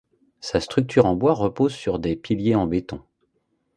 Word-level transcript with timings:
Sa 0.39 0.59
structure 0.59 1.05
en 1.05 1.15
bois 1.15 1.35
repose 1.35 1.75
sur 1.75 1.99
des 1.99 2.15
piliers 2.15 2.55
en 2.55 2.65
béton. 2.65 3.03